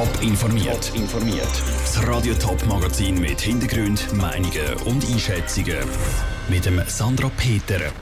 [0.00, 0.92] Top informiert.
[0.94, 1.62] informiert.
[1.82, 5.76] Das Radio Top Magazin mit Hintergrund, Meinungen und Einschätzungen
[6.48, 7.92] mit dem Sandra Peter.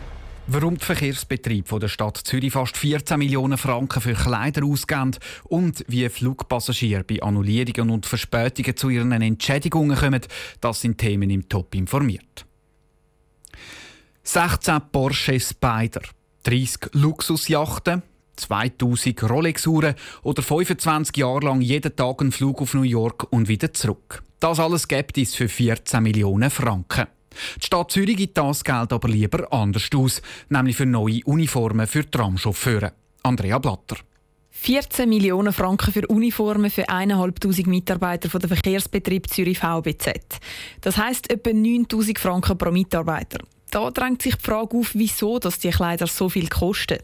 [0.46, 6.08] Warum die Verkehrsbetriebe der Stadt Zürich fast 14 Millionen Franken für Kleider ausgeben und wie
[6.08, 10.22] Flugpassagiere bei Annullierungen und Verspätungen zu ihren Entschädigungen kommen,
[10.60, 12.46] das sind Themen im Top informiert.
[14.22, 16.02] 16 Porsche Spider,
[16.45, 18.05] 30 Luxusjachten,
[18.39, 23.73] 2000 Rolex-Uhren oder 25 Jahre lang jeden Tag einen Flug auf New York und wieder
[23.73, 24.23] zurück.
[24.41, 27.06] Das alles gibt es für 14 Millionen Franken.
[27.60, 32.09] Die Stadt Zürich gibt das Geld aber lieber anders aus, nämlich für neue Uniformen für
[32.10, 32.93] Tramchauffeure.
[33.23, 33.96] Andrea Blatter.
[34.51, 40.41] 14 Millionen Franken für Uniformen für 1'500 Mitarbeiter von der Verkehrsbetrieb Zürich VBZ.
[40.80, 43.38] Das heisst etwa 9000 Franken pro Mitarbeiter.
[43.70, 46.98] Da drängt sich die Frage auf, wieso dass die Kleider so viel kosten.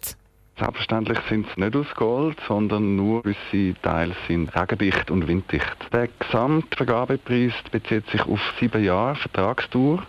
[0.56, 5.76] Selbstverständlich sind sie nicht aus Gold, sondern nur gewisse Teile sind regendicht und winddicht.
[5.92, 10.04] Der Gesamtvergabepreis bezieht sich auf sieben Jahre Vertragstour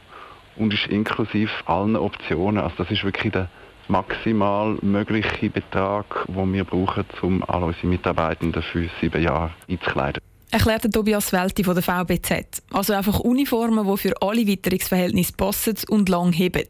[0.56, 2.64] und ist inklusive allen Optionen.
[2.64, 3.50] Also das ist wirklich der
[3.88, 10.22] maximal mögliche Betrag, den wir brauchen, um alle unsere Mitarbeitenden für sieben Jahre einzukleiden
[10.56, 12.64] erklärt Tobias Welti von der VBZ.
[12.72, 16.70] Also einfach Uniformen, die für alle Witterungsverhältnisse passen und lang heben.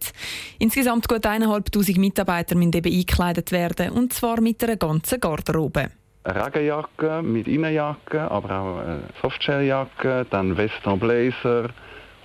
[0.57, 5.91] Insgesamt gut 1'500 Mitarbeiter müssen eben eingekleidet werden, und zwar mit einer ganzen Garderobe.
[6.25, 11.69] Regenjacke mit Innenjacke, aber auch eine Softshelljacke, dann Western Blazer,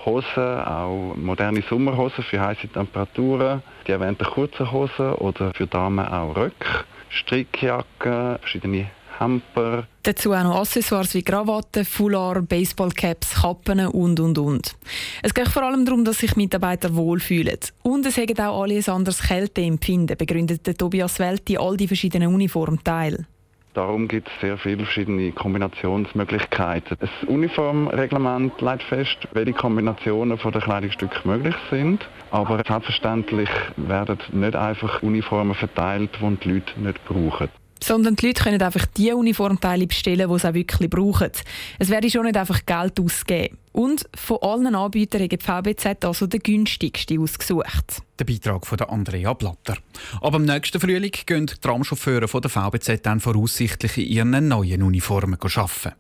[0.07, 6.35] Hosen, auch moderne Sommerhosen für heiße Temperaturen, die erwähnten kurzen Hosen oder für Damen auch
[6.35, 8.87] Röcke, Strickjacken, verschiedene
[9.21, 9.87] Camper.
[10.03, 14.75] Dazu auch noch Accessoires wie Krawatten, Foulard, Baseballcaps, Kappen und und und.
[15.23, 17.59] Es geht vor allem darum, dass sich Mitarbeiter wohlfühlen.
[17.83, 23.27] Und es haben auch alle ein anderes Kälteempfinden, begründet Tobias Welti all die verschiedenen Uniformteile.
[23.75, 26.97] Darum gibt es sehr viele verschiedene Kombinationsmöglichkeiten.
[26.99, 32.09] Das Uniformreglement legt fest, welche Kombinationen von den Kleidungsstücken möglich sind.
[32.31, 37.51] Aber selbstverständlich werden nicht einfach Uniformen verteilt, die die Leute nicht brauchen
[37.83, 41.31] sondern die Leute können einfach die Uniformteile bestellen, die sie auch wirklich brauchen.
[41.79, 43.59] Es werde schon nicht einfach Geld ausgeben.
[43.73, 48.03] Und von allen Anbietern hat die VBZ also den günstigsten ausgesucht.
[48.19, 49.77] Der Beitrag von Andrea Blatter.
[50.21, 55.39] Aber im nächsten Frühling gehen die Tramchauffeure der VBZ dann voraussichtlich in ihren neuen Uniformen
[55.41, 55.93] arbeiten.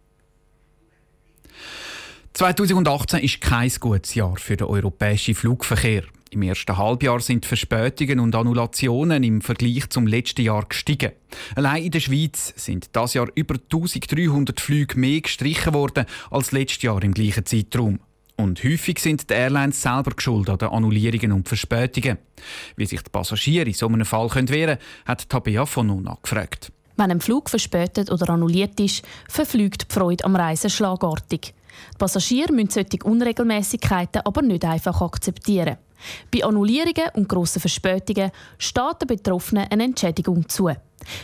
[2.33, 6.05] 2018 ist kein gutes Jahr für den europäischen Flugverkehr.
[6.33, 11.11] Im ersten Halbjahr sind Verspätungen und Annulationen im Vergleich zum letzten Jahr gestiegen.
[11.57, 16.83] Allein in der Schweiz sind das Jahr über 1300 Flüge mehr gestrichen worden als letztes
[16.83, 17.99] Jahr im gleichen Zeitraum.
[18.37, 22.19] Und häufig sind die Airlines selber geschuldet an den Annullierungen und Verspätungen.
[22.77, 26.71] Wie sich die Passagiere in so einem Fall wehren hat Tabea von Nuna gefragt.
[26.97, 31.55] Wenn ein Flug verspätet oder annulliert ist, verflügt die Freude am Reisen schlagartig.
[31.95, 35.77] Die Passagiere müssen solche Unregelmäßigkeiten aber nicht einfach akzeptieren.
[36.33, 40.71] Bei Annullierungen und grossen Verspätungen steht den Betroffenen eine Entschädigung zu.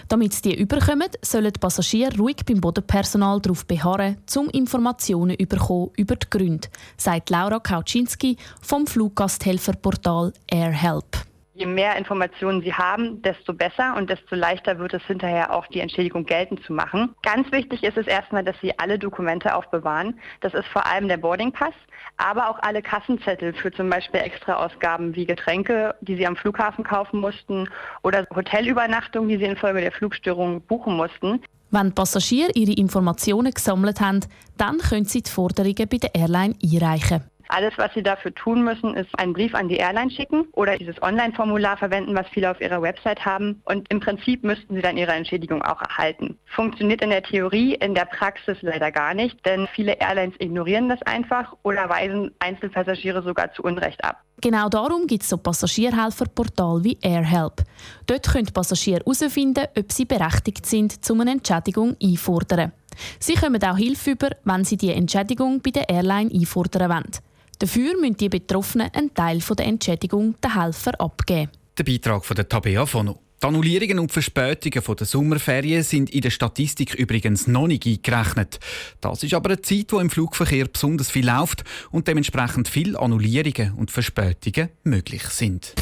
[0.09, 6.17] Damit sie die überkommen, sollen die Passagiere ruhig beim Bodenpersonal darauf beharren, um Informationen über
[6.17, 11.27] die Gründe, sagt Laura Kauczynski vom Fluggasthelferportal AirHelp.
[11.56, 15.81] Je mehr Informationen Sie haben, desto besser und desto leichter wird es hinterher auch die
[15.81, 17.15] Entschädigung geltend zu machen.
[17.22, 20.21] Ganz wichtig ist es erstmal, dass Sie alle Dokumente aufbewahren.
[20.43, 21.72] Das ist vor allem der Boardingpass,
[22.19, 27.21] aber auch alle Kassenzettel für zum Beispiel Extraausgaben wie Getränke, die Sie am Flughafen kaufen
[27.21, 27.71] mussten
[28.03, 31.41] oder Hotelübernachtungen, die Sie infolge der Flugstörung buchen mussten.
[31.71, 34.21] Wenn Passagiere ihre Informationen gesammelt haben,
[34.59, 37.25] dann können sie die Forderungen bei der Airline einreichen.
[37.49, 41.01] Alles, was Sie dafür tun müssen, ist einen Brief an die Airline schicken oder dieses
[41.03, 43.62] Online-Formular verwenden, was viele auf ihrer Website haben.
[43.65, 46.39] Und im Prinzip müssten Sie dann Ihre Entschädigung auch erhalten.
[46.55, 51.03] Funktioniert in der Theorie, in der Praxis leider gar nicht, denn viele Airlines ignorieren das
[51.03, 54.23] einfach oder weisen Einzelpassagiere sogar zu Unrecht ab.
[54.41, 57.63] Genau darum gibt es so Passagierhelferportal wie AirHelp.
[58.07, 62.73] Dort können Passagiere herausfinden, ob sie berechtigt sind, um eine Entschädigung einfordern.
[63.19, 67.10] Sie kommen auch Hilfe über, wenn sie die Entschädigung bei der Airline einfordern wollen.
[67.59, 71.51] Dafür müssen die Betroffenen einen Teil der Entschädigung den Helfer abgeben.
[71.79, 73.19] Der Beitrag von der Tabea Fono.
[73.43, 78.59] Die Annullierungen und Verspätungen der Sommerferien sind in der Statistik übrigens noch nicht eingerechnet.
[79.03, 83.75] Das ist aber eine Zeit, wo im Flugverkehr besonders viel läuft und dementsprechend viele Annullierungen
[83.75, 85.75] und Verspätungen möglich sind.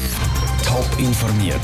[0.64, 1.60] Top informiert,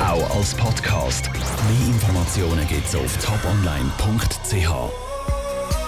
[0.00, 1.30] auch als Podcast.
[1.32, 5.09] Mehr Informationen gibt es auf toponline.ch.